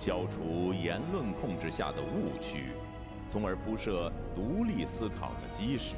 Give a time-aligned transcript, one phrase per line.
[0.00, 2.72] 消除言论控制下的误区，
[3.28, 5.94] 从而铺设独立思考的基石；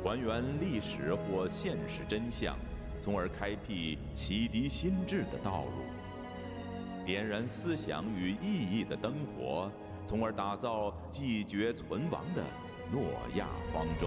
[0.00, 2.56] 还原历史或现实真相，
[3.02, 9.68] 从而开辟启迪心智的道路；点燃思想与意义的灯火，
[10.06, 12.44] 从而打造继绝存亡的
[12.92, 13.02] 诺
[13.34, 14.06] 亚方舟。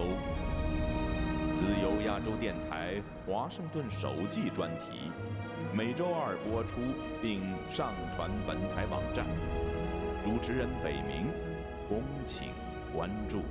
[1.54, 5.10] 自由亚洲电台华盛顿首季专题，
[5.76, 6.80] 每周二播出
[7.20, 9.26] 并上传本台网站。
[10.24, 11.30] 主持人北明，
[11.86, 12.48] 恭请
[12.94, 13.42] 关注。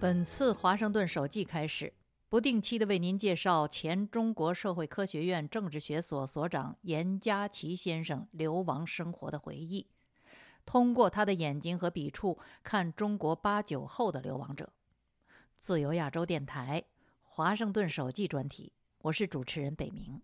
[0.00, 1.92] 本次华盛顿首季开始，
[2.28, 9.86] 不定期的为您介绍前中国社会科学院政治学所所长严家琪先生流亡生活的回忆。
[10.64, 14.72] 通过他的眼睛和笔触看中国八九后的流亡者，
[15.66, 16.80] 自由亚洲电台
[17.24, 18.72] 华盛顿首季专题，
[19.02, 20.22] 我是主持人北明。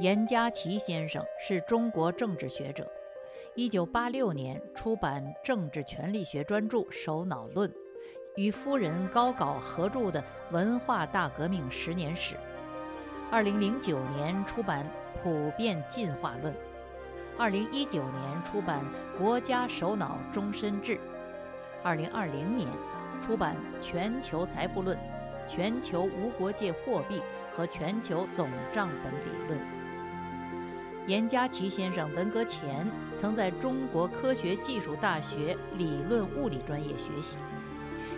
[0.00, 2.90] 严家琪先生是中国政治学者，
[3.54, 7.68] 一九八六年出版《政治权力学专著首脑论》，
[8.36, 10.18] 与夫人高镐合著的
[10.50, 12.34] 《文化大革命十年史》，
[13.30, 14.86] 二零零九年出版
[15.22, 16.54] 《普遍进化论》。
[17.36, 18.82] 二零一九年出版
[19.18, 20.94] 《国家首脑终身制》，
[21.82, 22.66] 二零二零年
[23.22, 24.96] 出版《全球财富论》
[25.46, 29.58] 《全球无国界货币和全球总账本理论》。
[31.06, 37.36] 严家琪先生文革前曾在中国科学技术大学理论物理专业学习，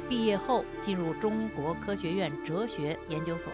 [0.08, 3.52] 毕业后进入中国科学院哲学研究所。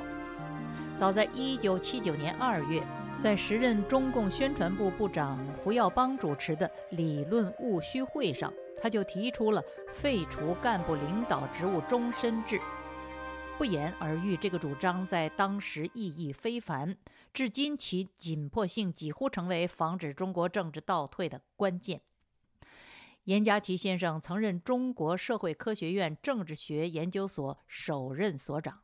[0.97, 2.83] 早在一九七九年二月。
[3.17, 12.61] 在时任中共宣传部部长胡耀邦主持的理论务虚会上，他就提出了废除干部领导职务终身制。
[13.57, 16.97] 不言而喻，这个主张在当时意义非凡，
[17.33, 22.01] 至今其紧迫性几乎成为防止中国政治倒退的关键。
[23.25, 28.81] 严家琪先生曾任中国社会科学院政治学研究所首任所长。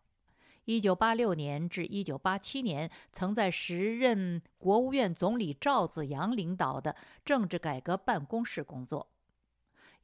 [0.67, 9.09] 一九八六年至一九八七年，曾在时任国务院总理赵紫阳领导的政治改革办公室工作。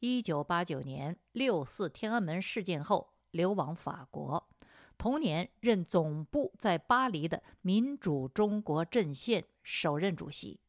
[0.09, 4.49] 一九八九年六四天安门事件后，流亡法国，
[4.97, 10.61] 同年任总部在巴黎的民主中国阵线首任主席。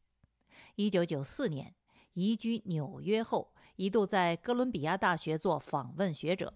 [0.74, 1.72] 一九九四年
[2.14, 6.52] 移居纽约后，一度在哥伦比亚大学做访问学者。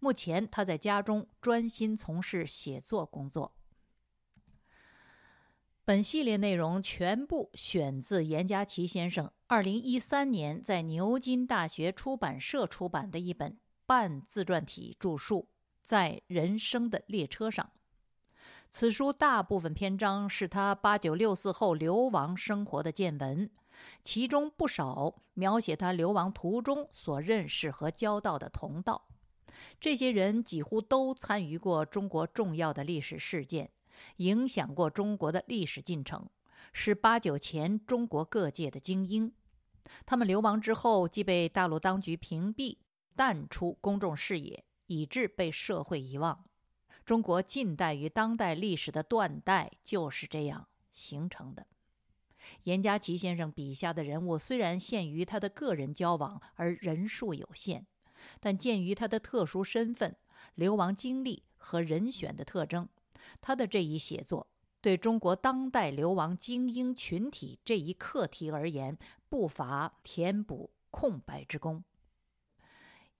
[0.00, 3.54] 目前，他在家中专心从事写作工作。
[5.86, 15.40] 本系列内容全部选自严家琪先生2013年在牛津大学出版社出版的一本半自传体著述
[15.82, 17.66] 《在人生的列车上》。
[18.70, 23.50] 此书大部分篇章是他八九六四后流亡生活的见闻，
[24.02, 29.06] 其中不少描写他流亡途中所认识和交到的同道。
[29.78, 33.70] 这些人几乎都参与过中国重要的历史事件，
[34.16, 36.28] 影响过中国的历史进程，
[36.72, 39.32] 是八九前中国各界的精英。
[40.06, 42.78] 他们流亡之后，即被大陆当局屏蔽，
[43.14, 46.44] 淡出公众视野，以致被社会遗忘。
[47.04, 51.66] 中国近代与当代历史的断代就是这样形成的。
[52.64, 57.86] 严家琪先生笔下的人物虽然限于他的个人交往，而人数有限。
[58.40, 60.16] 但鉴于他的特殊身份、
[60.54, 62.88] 流亡经历和人选的特征，
[63.40, 64.46] 他的这一写作
[64.80, 68.98] 对中国当代流亡精英群体这一课题而言，
[69.28, 71.82] 不乏填补空白之功。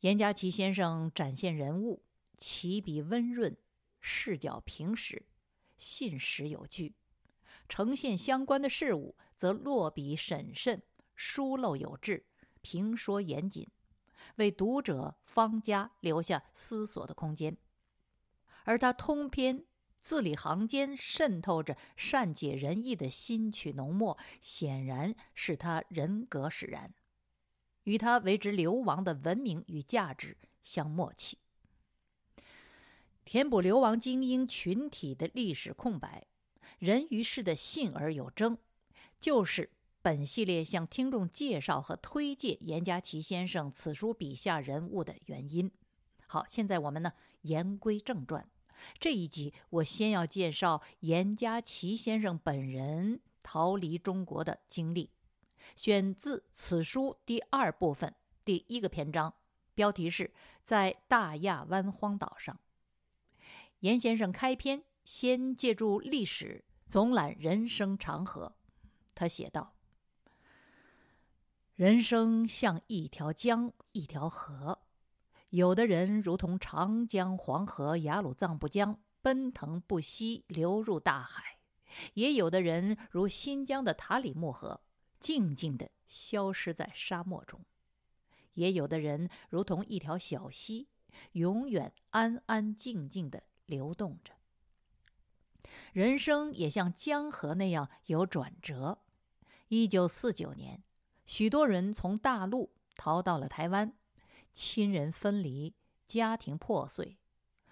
[0.01, 2.03] 严家琪先生展现人物，
[2.37, 3.57] 起笔温润，
[4.01, 5.25] 视角平实，
[5.79, 6.93] 信实有据；
[7.69, 10.83] 呈现相关的事物，则落笔审慎，
[11.15, 12.27] 疏漏有致，
[12.61, 13.67] 评说严谨。
[14.37, 17.57] 为读者方家留下思索的空间，
[18.65, 19.65] 而他通篇
[20.05, 26.93] 字里行间渗透着善解人意的新曲浓墨，显然是他人格使然，
[27.85, 31.39] 与他为之流亡的文明与价值相默契。
[33.25, 36.27] 填补流亡精英群体的历史空白，
[36.79, 38.59] 人与事的信而有争，
[39.19, 39.71] 就是。
[40.03, 45.73] 本系列向听众介绍和推介严家琪先生此书笔下人物的原因。
[46.27, 47.11] 好，现在我们呢
[47.41, 48.47] 言归正传。
[48.99, 55.11] 这一集我先要介绍严家齐先生本人逃离中国的经历，
[55.77, 58.15] 选自此书第二部分
[58.45, 59.35] 第一个篇章，
[59.75, 60.33] 标题是
[60.63, 62.59] 在大亚湾荒岛上。
[63.81, 68.55] 严先生开篇先借助历史总览人生长河。
[69.15, 69.75] 他写道
[71.77, 74.79] ：“人生像一条江，一条河。
[75.55, 81.43] 有的人如同长江、黄河、雅鲁藏布江，奔腾不息，流入大海；
[82.15, 84.81] 也有的人如新疆的塔里木河，
[85.21, 87.61] 静静地消失在沙漠中；
[88.55, 90.89] 也有的人如同一条小溪，
[91.33, 94.35] 永远安安静静地。”流动着，
[95.95, 98.99] 人生也像江河那样有转折。
[99.69, 100.83] 一九四九年，
[101.25, 103.97] 许多人从大陆逃到了台湾，
[104.55, 105.75] 亲人分离，
[106.07, 107.19] 家庭破碎。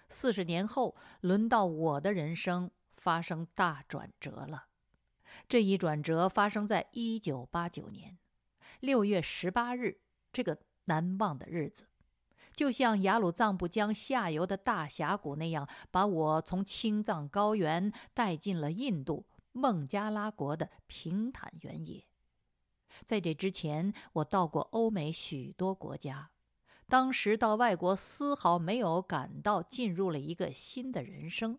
[0.09, 4.67] 四十年后，轮到我的人生发生大转折了。
[5.47, 8.19] 这一转折发生在一九八九年
[8.81, 10.01] 六月十八日，
[10.31, 11.87] 这个难忘的日子。
[12.53, 22.05] 就像雅鲁藏布江下游的大峡谷那样，把我从青藏高原带进了印度孟加拉国的平坦原野。
[23.03, 26.29] 在这之前，我到过欧美许多国家，
[26.87, 31.57] 当时到外国丝毫没有感到进入了一个新的人生。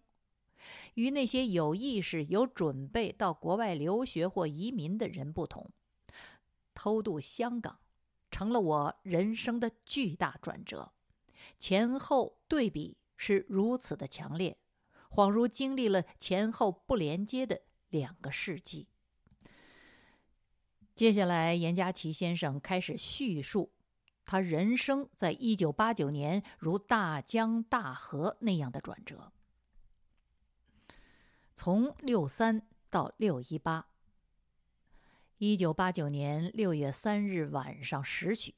[0.94, 5.70] 与那些有意识、有准备到国外留学或移民的人不同，
[6.74, 7.78] 偷渡香港。
[8.30, 10.92] 成了我人生的巨大转折，
[11.56, 14.56] 前后对比是如此的强烈，
[15.08, 17.60] 恍如经历了前后不连接的
[17.90, 18.88] 两个世纪。
[20.96, 23.70] 接下来，严家琪先生开始叙述
[24.26, 29.32] 他人生在一九八九年如大江大河那样的转折，
[31.54, 33.86] 从六三到六一八。
[35.38, 38.54] 一九八九年六月三日晚上十许，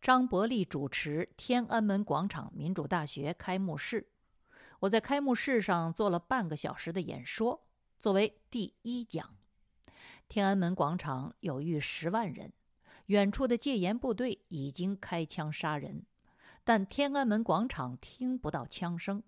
[0.00, 4.08] 张伯蛎主持天安门广场民主大学开幕式。
[4.80, 7.66] 我在开幕式上做了半个小时的演说，
[7.98, 9.36] 作为第一讲。
[10.28, 12.52] 天安门广场有逾十万人，
[13.06, 16.04] 远处的戒严部队已经开枪杀人，
[16.64, 19.22] 但天安门广场听不到枪声。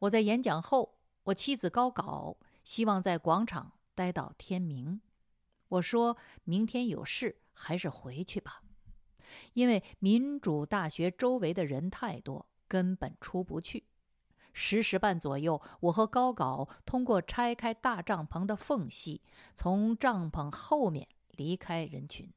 [0.00, 5.00] 我在演讲后，我妻子高稿希望在广场待到天明。
[5.68, 8.62] 我说明天有事，还是回去吧，
[9.52, 13.84] 因为民主大学周围的人太多，根本出不去。
[14.54, 19.22] 十时半左右，我和高稿通过拆开大帐篷的缝隙，
[19.54, 22.30] 从帐篷后面离开人群。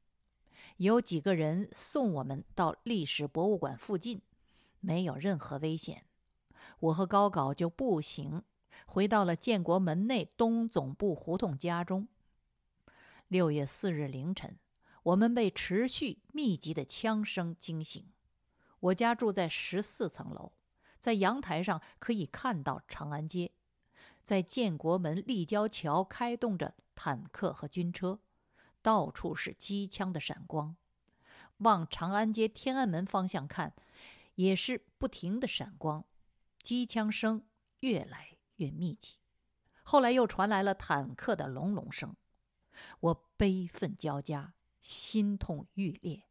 [0.78, 4.22] 有几个人送我们到历史博物馆附近，
[4.82, 6.06] 没有任何危险。
[6.80, 8.44] 我和高稿就步行
[8.86, 12.10] 回到了建国门内东总部胡同家中。
[13.30, 14.60] 六月四日凌晨，
[15.04, 18.12] 我们被持续密集的枪声惊醒。
[18.82, 20.52] 我家住在十四层楼，
[21.00, 23.54] 在阳台上可以看到长安街，
[24.22, 28.20] 在建国门立交桥开动着坦克和军车，
[28.86, 30.76] 到处是机枪的闪光。
[31.58, 33.74] 往长安街天安门方向看，
[34.36, 36.06] 也是不停的闪光，
[36.62, 37.48] 机枪声
[37.80, 39.16] 越来越密集。
[39.82, 42.16] 后来又传来了坦克的隆隆声。
[43.00, 46.28] 我悲愤交加，心痛欲裂。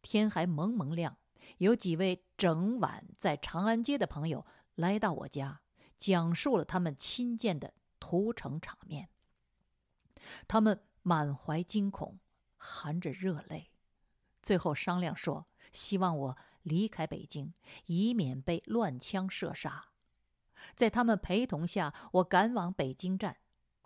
[0.00, 1.18] 天还蒙蒙亮，
[1.58, 5.60] 有几位整晚在长安街的朋友来到我家，
[5.98, 9.10] 讲述了他们亲见的屠城场面。
[10.48, 12.18] 他们满怀惊恐，
[12.56, 13.70] 含着热泪，
[14.42, 17.54] 最后商量说，希望我离开北京，
[17.86, 19.90] 以免被乱枪射杀。
[20.74, 23.36] 在他们陪同下，我赶往北京站。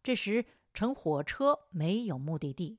[0.03, 0.47] 这时。
[0.75, 2.79] 乘火车没有目的地，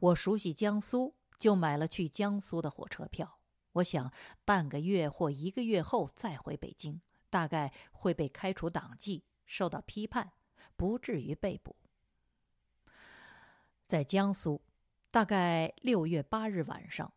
[0.00, 3.38] 我熟悉江苏，就买了去江苏的火车票。
[3.74, 4.12] 我想
[4.44, 10.32] 半个月或一个月后再回北京，大概会被开除党籍，受到批判，
[10.74, 11.76] 不至于被捕。
[13.88, 14.60] 在江苏，
[15.10, 17.10] 大概六月八日晚上，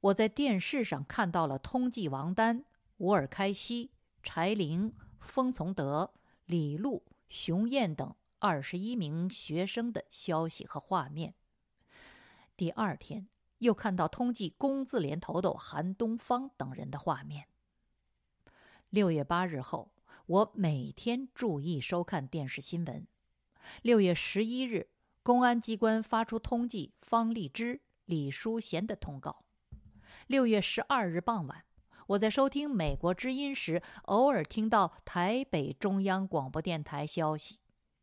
[0.00, 2.64] 我在电视上看到了通缉王丹、
[2.96, 3.92] 吴尔开西、
[4.24, 6.12] 柴玲、封从德、
[6.46, 8.12] 李璐、熊燕等。
[8.38, 11.34] 二十一名学生的消息和画面。
[12.54, 13.28] 第二天
[13.58, 17.46] 又看到通缉工字连头头韩东方等人的画面。
[18.90, 19.90] 六月八日后，
[20.26, 23.06] 我每天注意收看电视新闻。
[23.82, 24.90] 六月十一日，
[25.26, 29.44] 公安机关发出通缉方立之、李淑贤的通告。
[30.28, 31.64] 六月十二日傍晚，
[32.06, 37.58] 我在收听美国之音时，偶尔听到台北中央广播电台消息。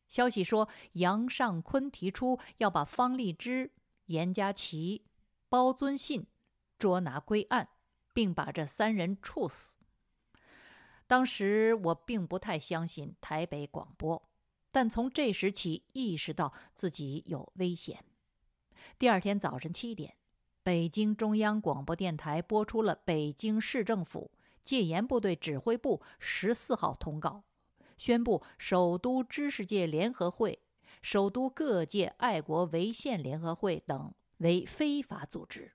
[0.10, 3.72] 消息说，杨尚昆提出要把方立之、
[4.08, 5.06] 严家琪、
[5.48, 6.28] 包尊信
[6.78, 7.70] 捉拿归案，
[8.12, 9.78] 并把这三人处死。
[11.08, 14.30] 当时我并不太相信台北广播，
[14.74, 18.04] 但从这时起意识到自己有危险。
[18.98, 20.18] 第二天早晨七点，
[20.64, 24.32] 北京中央广播电台播出了北京市政府
[24.64, 27.44] 戒严部队指挥部十四号通告，
[27.98, 30.60] 宣布首都知识界联合会、
[31.04, 35.74] 首都各界爱国维宪联合会等为非法组织。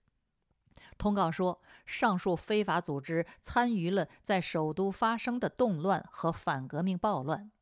[0.97, 7.53] 通告说，上述非法组织参与了在首都发生的动乱和反革命暴乱。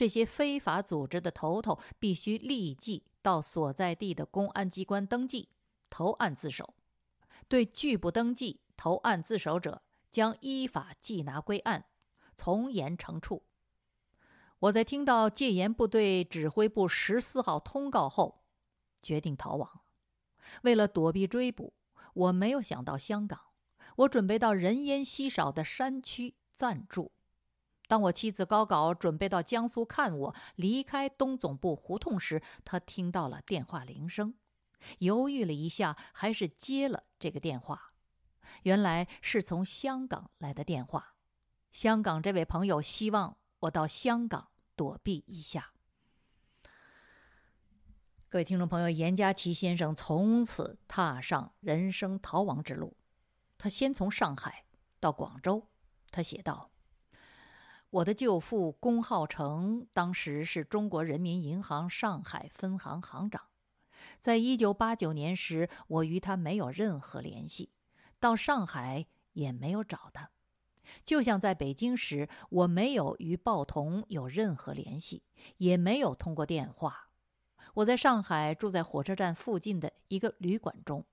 [0.00, 5.50] 这些非法组织的头头必须立即到所在地的公安机关登记
[5.90, 6.72] 投案自首，
[7.48, 11.84] 对拒不登记投案自首者，将依法缉拿归案，
[12.34, 13.42] 从严惩处。
[14.60, 18.42] 我在听到戒严部队指挥部十四号通告后，
[19.02, 19.82] 决定逃亡。
[20.62, 21.74] 为了躲避追捕。
[22.14, 23.38] 我没有想到香港，
[23.96, 27.12] 我准备到人烟稀少的山区暂住。
[27.90, 34.32] 当我妻子高稿准备到江苏看我离开东总部胡同时，他听到了电话铃声，
[35.00, 37.88] 犹豫了一下，还是接了这个电话。
[38.62, 41.16] 原来是从香港来的电话，
[41.72, 45.72] 香港这位朋友希望我到香港躲避一下。
[48.28, 52.96] 各位听众朋友，严家琪先生从此踏上人生逃亡之路。
[53.58, 54.64] 他先从上海
[55.00, 55.66] 到广州。
[56.12, 56.70] 他写道
[57.90, 63.42] ：“我的舅父龚浩成当时是中国人民银行上海分行行长。
[64.20, 67.72] 在一九八九年时，我与他没有任何联系，
[68.20, 70.30] 到上海也没有找他。
[71.04, 75.24] 就像在北京时，我没有与鲍同有任何联系，
[75.56, 77.08] 也没有通过电话。”
[77.74, 81.04] 我在上海住在火车站附近的一个旅馆中，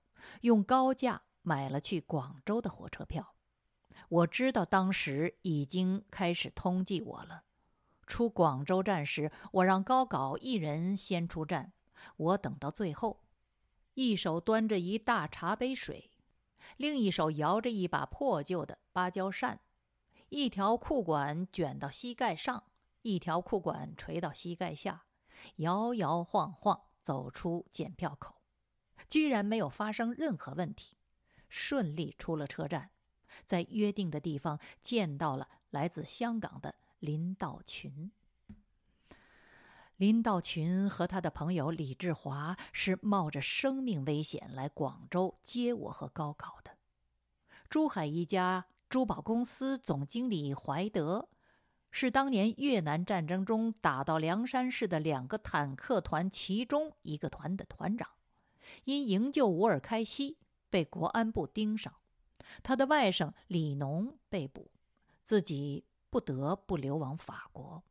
[0.42, 3.34] 用高价买了去广州的火车票。
[4.10, 7.44] 我知道当时已经开始通缉我了。
[8.06, 11.74] 出广州站时，我让高稿一人先出站，
[12.16, 13.22] 我等到最后，
[13.96, 16.12] 一手端着一大茶杯水，
[16.78, 19.60] 另一手摇着一把破旧的芭蕉扇，
[20.30, 22.64] 一条裤管卷到膝盖上，
[23.02, 25.04] 一条裤管垂到膝盖下。
[25.58, 28.42] 摇摇晃晃走出检票口，
[29.08, 30.96] 居然没有发生任何问题，
[31.48, 32.90] 顺利出了车站，
[33.46, 38.12] 在约定的地方见到了来自香港的林道群。
[39.96, 46.72] 林道群和他的朋友李志华是冒着生命危险来广州接我和高考的。
[47.70, 51.30] 珠海一家珠宝公司总经理怀德。
[51.90, 58.08] 是当年越南战争中打到梁山市的两个坦克团其中一个团的团长，
[58.84, 60.38] 因营救乌尔开西
[60.70, 61.92] 被国安部盯上，
[62.64, 64.72] 他的外甥李农被捕，
[65.24, 67.84] 自己不得不流亡法国。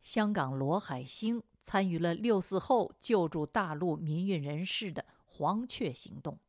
[0.00, 6.40] 香港罗海星参与了六四后救助大陆民运人士的“黄雀行动”，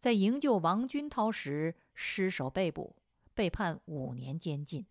[0.00, 2.96] 在营救王军涛时失手被捕，
[3.34, 4.86] 被判五年监禁。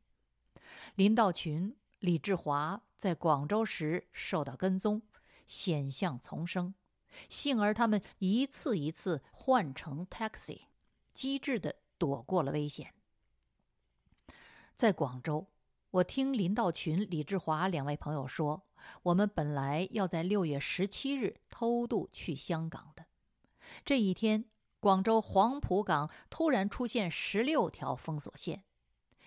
[0.93, 5.01] 林道群、李志华在广州时受到跟踪，
[5.47, 6.75] 险象丛生，
[7.27, 10.61] 幸而他们一次一次换乘 taxi，
[11.15, 12.93] 机智地躲过了危险。
[14.75, 15.47] 在广州，
[15.89, 18.67] 我听林道群、李志华两位朋友说，
[19.01, 23.07] 我们本来要在六月十七日偷渡去香港的。
[23.83, 24.45] 这一天，
[24.79, 28.63] 广州黄埔港突然出现十六条封锁线。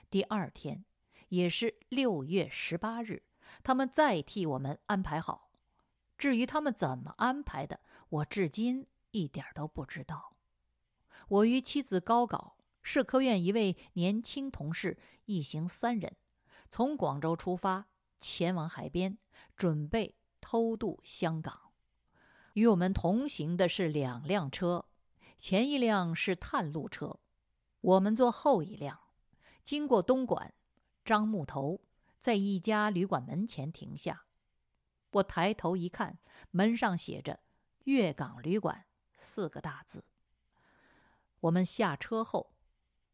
[0.09, 0.85] 第二天。
[1.29, 3.23] 也是六月十八日，
[3.63, 5.51] 他们再替我们安排好。
[6.17, 10.38] 至于他们怎么安排的，我至今一点都不知道。
[11.29, 16.17] 我与妻子高稿、社科院一位年轻同事一行三人，
[16.71, 17.87] 从广州出发，
[18.19, 19.19] 前往海边，
[19.55, 21.73] 准备偷渡香港。
[22.55, 24.87] 与我们同行的是两辆车，
[25.37, 27.21] 前一辆是探路车，
[27.83, 28.99] 我们坐后一辆，
[29.63, 30.55] 经过东莞。
[31.05, 31.81] 樟木头
[32.21, 34.25] 在一家旅馆门前停下，
[35.13, 36.19] 我抬头一看，
[36.51, 37.41] 门上写着
[37.85, 38.85] “粤港旅馆”
[39.17, 40.05] 四个大字。
[41.41, 42.53] 我们下车后，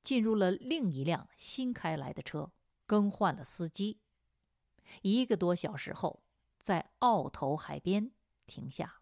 [0.03, 2.53] 进入了另一辆新开来的车，
[2.87, 4.01] 更换了司机。
[5.03, 6.23] 一个多小时后，
[6.61, 8.11] 在澳头海边
[8.47, 9.01] 停下。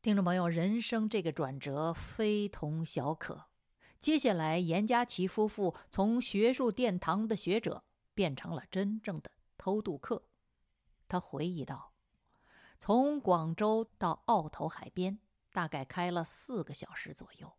[0.00, 3.46] 听众朋友，人生这个转折非同小可。
[4.00, 7.84] 接下来，严家琪夫妇从学术殿堂的学者
[8.14, 10.28] 变成了真正的偷渡客。
[11.08, 11.92] 他回忆道
[12.78, 15.18] ：“从广州到澳头海边，
[15.52, 17.52] 大概开了四个小时左右，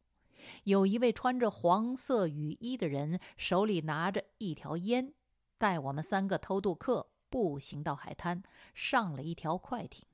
[0.64, 5.14] 有一位穿着黄色雨衣的人，手里拿着一条烟，
[5.58, 8.42] 带我们三个偷渡客步行到海滩，
[8.74, 10.06] 上了一条快艇。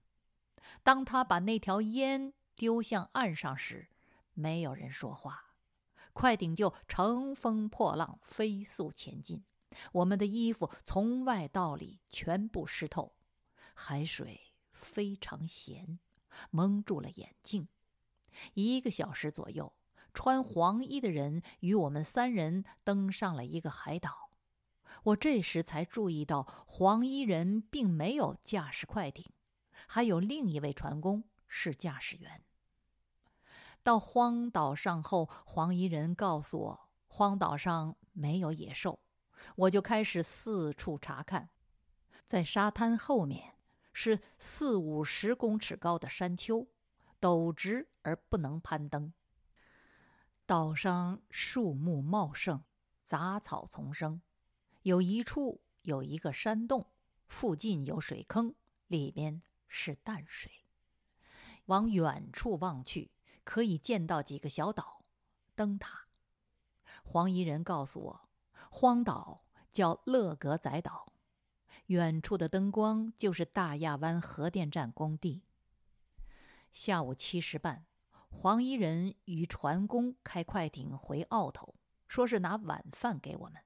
[0.82, 3.88] 当他把那条烟丢向岸上时，
[4.34, 5.54] 没有人说话，
[6.14, 9.44] 快艇就乘风破浪飞速前进。
[9.92, 13.14] 我们的衣服从外到里全部湿透，
[13.74, 14.45] 海水
[14.76, 15.98] 非常咸，
[16.52, 17.68] 蒙住了眼睛。
[18.54, 19.74] 一个小时左右，
[20.14, 24.30] 穿黄衣的人与我们三人登上了一个海岛。
[25.04, 29.32] 我这时才注意到，黄衣人并没有驾驶快艇，
[29.88, 32.44] 还有另一位船工是驾驶员。
[33.84, 39.00] 到荒岛上后，黄衣人告诉我，荒岛上没有野兽。
[39.56, 41.50] 我就开始四处查看，
[42.26, 43.55] 在沙滩后面
[43.98, 46.68] 是四五十公尺高的山丘，
[47.22, 49.14] 陡直而不能攀登。
[50.46, 52.62] 岛上树木茂盛，
[53.06, 54.22] 杂草丛生。
[54.82, 56.88] 有一处有一个山洞，
[57.30, 58.54] 附近有水坑，
[58.88, 60.52] 里面是淡水。
[61.68, 63.12] 往远处望去，
[63.46, 65.06] 可以见到几个小岛、
[65.56, 66.08] 灯塔。
[67.06, 68.30] 黄衣人告诉我。
[68.70, 71.14] 荒岛叫勒格仔岛，
[71.88, 75.44] 远处的灯光就是大亚湾核电站工地。
[76.72, 77.86] 下午七时半，
[78.30, 81.76] 黄衣人与船工开快艇回澳头，
[82.08, 83.62] 说是拿晚饭给我们。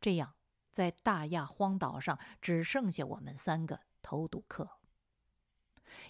[0.00, 0.34] 这样，
[0.72, 4.78] 在大亚荒岛上只剩下我们三个偷渡客。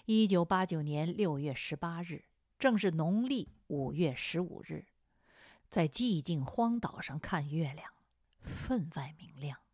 [0.05, 2.23] 一九八九年六月十八日，
[2.57, 4.87] 正是农历五月十五日，
[5.69, 7.91] 在寂静荒岛上看月亮。
[8.39, 9.64] 分外明亮。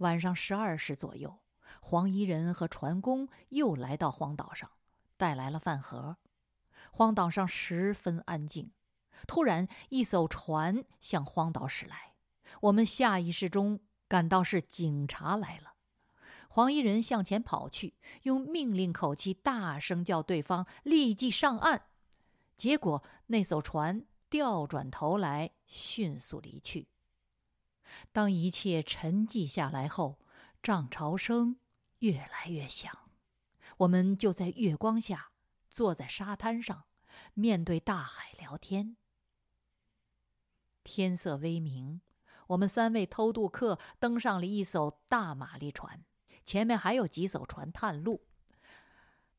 [0.00, 1.40] 晚上十二时左右，
[1.82, 4.70] 黄衣人和船工又来到荒岛上，
[5.18, 6.16] 带来了饭盒。
[6.90, 8.72] 荒岛上十分安静。
[9.26, 12.14] 突然，一艘船向荒岛驶来，
[12.62, 15.74] 我们下意识中感到是警察来了。
[16.48, 21.82] 黄衣人向前跑去，用命令口气大声叫对方立即上岸。
[22.56, 26.88] 结果，那艘船调转头来，迅速离去。
[28.12, 30.18] 当一切沉寂下来后，
[30.62, 31.56] 涨潮声
[31.98, 33.10] 越来越响。
[33.78, 35.32] 我们就在月光下，
[35.68, 36.84] 坐在沙滩上，
[37.34, 38.96] 面对大海聊天。
[40.82, 42.00] 天色微明，
[42.48, 46.04] 我们三位偷渡客登上了一艘大马力船，
[46.44, 48.26] 前面还有几艘船探路。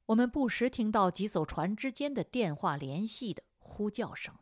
[0.07, 4.35] 我们不时听到几艘船之间的电话联系的呼叫声。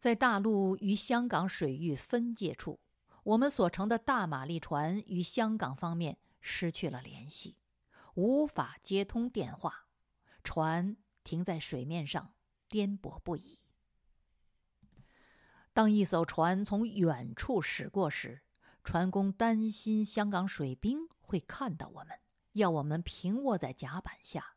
[0.00, 2.80] 在大陆与香港水域分界处，
[3.22, 7.58] 我们所乘的大马力船与香港方面失去了联系，
[8.14, 9.84] 无法接通电话，
[10.42, 12.32] 船停在水面上，
[12.66, 13.58] 颠簸不已。
[15.74, 18.40] 当一艘船从远处驶过时，
[18.82, 22.18] 船工担心香港水兵会看到我们，
[22.52, 24.56] 要我们平卧在甲板下，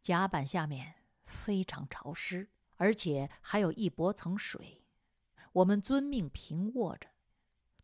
[0.00, 0.94] 甲板下面
[1.26, 2.48] 非常潮湿。
[2.76, 4.82] 而且还有一薄层水，
[5.52, 7.08] 我们遵命平卧着，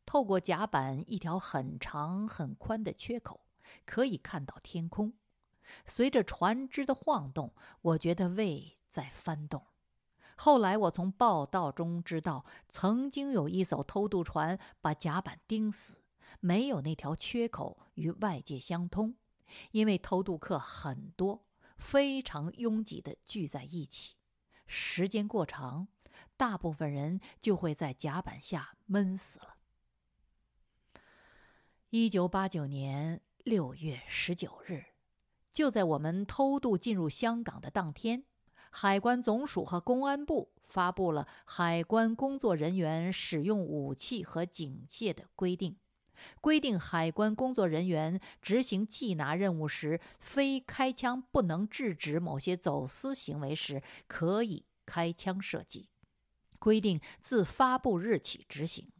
[0.04, 3.40] 透过甲板一条很长很宽的缺口，
[3.84, 5.12] 可以看到天空。
[5.86, 9.62] 随着船只的晃动，我觉得胃在翻动。
[10.34, 15.98] 后来我从报道中知道，曾经有一艘偷渡船把甲板钉死，
[16.40, 19.14] 没有那条缺口与外界相通，
[19.70, 21.44] 因为偷渡客很多，
[21.76, 24.16] 非常拥挤地聚在一起。
[24.72, 25.88] 时间过长，
[26.36, 29.56] 大部分人就会在甲板下闷死了。
[31.88, 34.84] 一九八九年六月十九日，
[35.52, 38.22] 就在我们偷渡进入香港的当天，
[38.70, 45.76] 海关总署和公安部发布了海关工作人员使用武器和警械的规定，
[46.40, 54.64] 规定海关工作人员执行缉拿任务时，非开枪不能制止某些走私行为时，可以。
[54.86, 55.88] 开枪射击，
[56.58, 58.90] 规定自发布日起执行。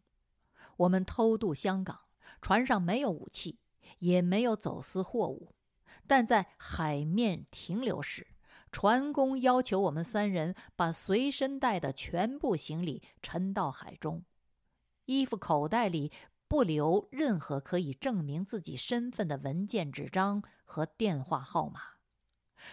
[0.76, 2.02] 我们偷渡香港，
[2.40, 3.58] 船上没有武器，
[3.98, 5.52] 也没有走私货物，
[6.06, 8.28] 但在海面停留时，
[8.70, 14.22] 船工要求我们三人把随身带的全部行李沉到海中，
[15.06, 16.12] 衣服口袋里
[16.50, 21.80] 不留任何可以证明自己身份的文件、纸张和电话号码。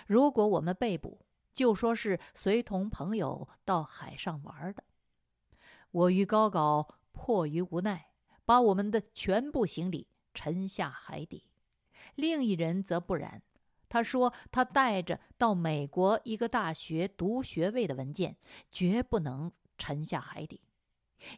[0.07, 4.83] 如果我们被捕，就说是随同朋友到海上玩的。
[5.91, 8.09] 我与高高迫于无奈，
[8.45, 11.43] 把我们的全部行李沉下海底；
[12.15, 13.43] 另一人则不然，
[13.87, 18.37] 他说他带着到美国一个大学读学位的文件，
[18.71, 20.61] 绝不能沉下海底。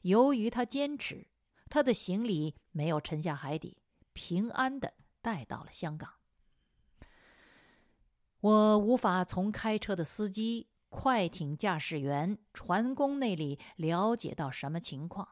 [0.03, 1.27] 由于他坚持，
[1.69, 3.77] 他的行李没有沉下海底，
[4.13, 6.13] 平安的带到了香港。
[8.41, 15.27] 我无法从开车的司机、快艇驾驶员、船工那里了解到什么情况。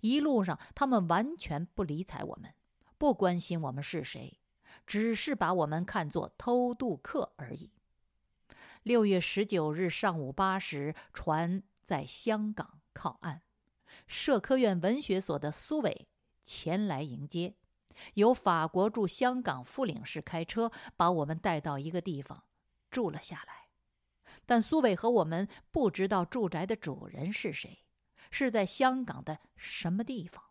[0.00, 2.54] 一路上，他们完全不理睬我们，
[2.96, 4.40] 不关心我们是谁，
[4.86, 7.70] 只是把我们看作偷渡客而已。
[8.82, 13.42] 六月十九日上午八时，船在香港靠岸。
[14.06, 16.06] 社科院文学所的苏伟
[16.42, 17.54] 前来迎接，
[18.14, 22.44] 由法国驻香港副领事开车把我们带到一个地方
[22.90, 23.68] 住了下来。
[24.46, 27.84] 但苏伟和我们不知道住宅的主人是谁，
[28.30, 30.42] 是在香港的什么地方。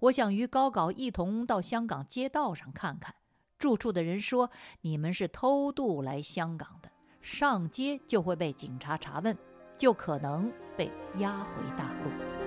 [0.00, 3.14] 我想与高稿一同到香港街道上看看。
[3.58, 4.52] 住处的人说
[4.82, 6.88] ：“你们是偷渡来香港的，
[7.20, 9.36] 上街就会被警察查问，
[9.76, 12.37] 就可能被押回大陆。”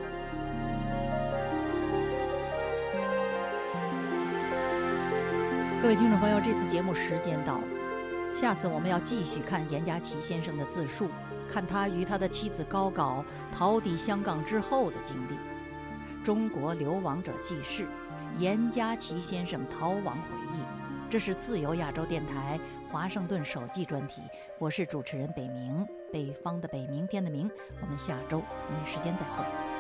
[5.82, 7.64] 各位听众朋友，这次节目时间到了，
[8.36, 11.10] 下次我们要继续看严家琪先生的自述，
[11.50, 15.34] 看他与他的妻子高稿逃抵香港之后的经历，
[16.24, 17.84] 《中国流亡者记事》，
[18.38, 20.62] 严家琪先生逃亡回忆。
[21.10, 22.60] 这是自由亚洲电台
[22.92, 24.22] 华盛顿首季专题，
[24.60, 27.50] 我是主持人北明，北方的北，明天的明。
[27.82, 29.71] 我们下周同一时间再会。